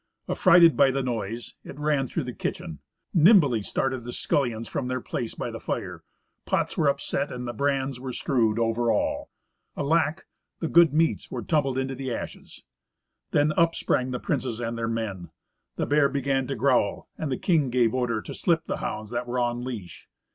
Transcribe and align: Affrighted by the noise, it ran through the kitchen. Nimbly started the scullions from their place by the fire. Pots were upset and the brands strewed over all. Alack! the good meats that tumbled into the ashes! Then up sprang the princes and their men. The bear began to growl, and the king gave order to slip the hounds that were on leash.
Affrighted 0.27 0.75
by 0.75 0.89
the 0.89 1.03
noise, 1.03 1.53
it 1.63 1.77
ran 1.77 2.07
through 2.07 2.23
the 2.23 2.33
kitchen. 2.33 2.79
Nimbly 3.13 3.61
started 3.61 4.03
the 4.03 4.13
scullions 4.13 4.67
from 4.67 4.87
their 4.87 4.99
place 4.99 5.35
by 5.35 5.51
the 5.51 5.59
fire. 5.59 6.03
Pots 6.47 6.75
were 6.75 6.87
upset 6.87 7.31
and 7.31 7.47
the 7.47 7.53
brands 7.53 7.99
strewed 8.17 8.57
over 8.57 8.91
all. 8.91 9.29
Alack! 9.77 10.25
the 10.59 10.67
good 10.67 10.91
meats 10.91 11.27
that 11.27 11.47
tumbled 11.47 11.77
into 11.77 11.93
the 11.93 12.11
ashes! 12.11 12.63
Then 13.29 13.51
up 13.55 13.75
sprang 13.75 14.09
the 14.09 14.19
princes 14.19 14.59
and 14.59 14.75
their 14.75 14.87
men. 14.87 15.29
The 15.75 15.85
bear 15.85 16.09
began 16.09 16.47
to 16.47 16.55
growl, 16.55 17.07
and 17.15 17.31
the 17.31 17.37
king 17.37 17.69
gave 17.69 17.93
order 17.93 18.23
to 18.23 18.33
slip 18.33 18.63
the 18.63 18.77
hounds 18.77 19.11
that 19.11 19.27
were 19.27 19.37
on 19.37 19.63
leash. 19.63 20.09